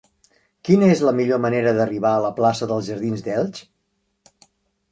Quina 0.69 0.87
és 0.93 1.03
la 1.07 1.13
millor 1.19 1.41
manera 1.43 1.75
d'arribar 1.81 2.15
a 2.15 2.25
la 2.25 2.33
plaça 2.41 2.71
dels 2.73 2.89
Jardins 2.93 3.25
d'Elx? 3.29 3.65